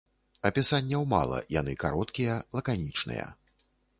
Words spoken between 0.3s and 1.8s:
Апісанняў мала, яны